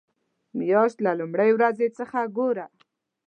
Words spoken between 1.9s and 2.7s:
څخه ګوره.